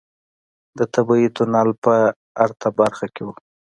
[0.77, 1.93] د طبيعي تونل په
[2.45, 3.29] ارته برخه کې و.